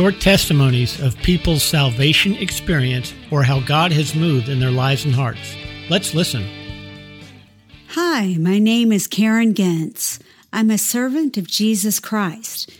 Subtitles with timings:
[0.00, 5.14] short testimonies of people's salvation experience or how God has moved in their lives and
[5.14, 5.54] hearts.
[5.90, 6.42] Let's listen.
[7.88, 10.18] Hi, my name is Karen Gentz.
[10.54, 12.70] I'm a servant of Jesus Christ,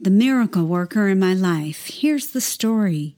[0.00, 1.88] the miracle worker in my life.
[1.88, 3.16] Here's the story.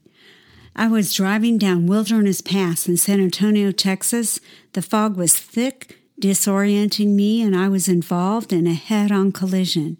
[0.75, 4.39] I was driving down Wilderness Pass in San Antonio, Texas.
[4.73, 9.99] The fog was thick, disorienting me, and I was involved in a head on collision.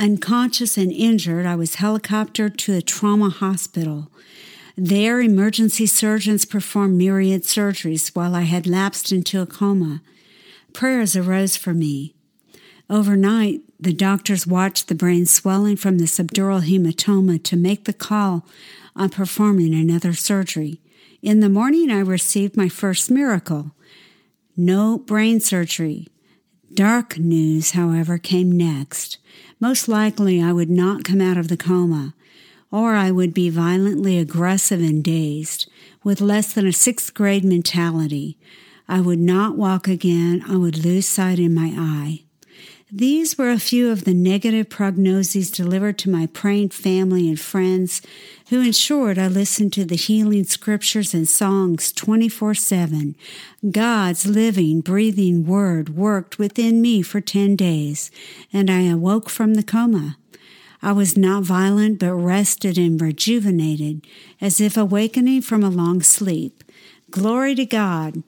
[0.00, 4.12] Unconscious and injured, I was helicoptered to a trauma hospital.
[4.76, 10.00] There, emergency surgeons performed myriad surgeries while I had lapsed into a coma.
[10.72, 12.14] Prayers arose for me.
[12.88, 18.46] Overnight, the doctors watched the brain swelling from the subdural hematoma to make the call
[18.94, 20.80] on performing another surgery.
[21.22, 23.72] In the morning, I received my first miracle.
[24.56, 26.06] No brain surgery.
[26.72, 29.18] Dark news, however, came next.
[29.58, 32.14] Most likely, I would not come out of the coma,
[32.70, 35.68] or I would be violently aggressive and dazed,
[36.04, 38.38] with less than a sixth grade mentality.
[38.86, 40.44] I would not walk again.
[40.48, 42.27] I would lose sight in my eye.
[42.90, 48.00] These were a few of the negative prognoses delivered to my praying family and friends,
[48.48, 53.14] who ensured I listened to the healing scriptures and songs 24 7.
[53.70, 58.10] God's living, breathing word worked within me for 10 days,
[58.54, 60.16] and I awoke from the coma.
[60.80, 64.06] I was not violent, but rested and rejuvenated,
[64.40, 66.64] as if awakening from a long sleep.
[67.10, 68.22] Glory to God.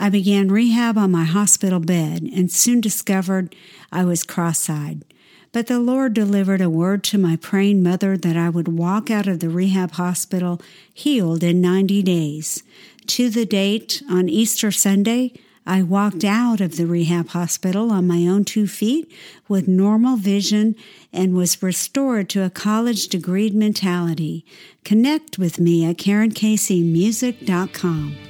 [0.00, 3.54] I began rehab on my hospital bed and soon discovered
[3.92, 5.04] I was cross eyed.
[5.52, 9.26] But the Lord delivered a word to my praying mother that I would walk out
[9.26, 10.58] of the rehab hospital
[10.94, 12.62] healed in 90 days.
[13.08, 15.34] To the date, on Easter Sunday,
[15.66, 19.12] I walked out of the rehab hospital on my own two feet
[19.48, 20.76] with normal vision
[21.12, 24.46] and was restored to a college degreed mentality.
[24.82, 28.29] Connect with me at KarenCaseyMusic.com.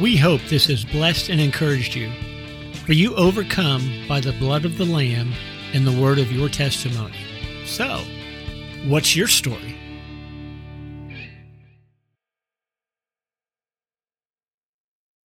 [0.00, 2.12] We hope this has blessed and encouraged you.
[2.84, 5.32] For you overcome by the blood of the Lamb
[5.72, 7.16] and the word of your testimony.
[7.64, 8.02] So,
[8.86, 9.74] what's your story?